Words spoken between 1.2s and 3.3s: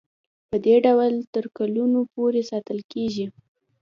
تر کلونو پورې ساتل کیږي.